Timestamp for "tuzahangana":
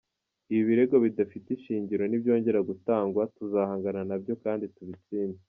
3.35-4.01